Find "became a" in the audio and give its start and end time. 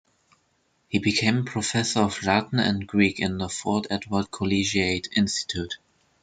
0.97-1.43